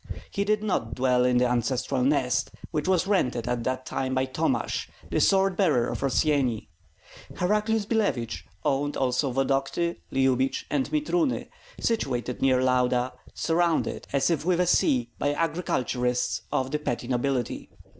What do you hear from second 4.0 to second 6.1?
by Tomash, the sword bearer of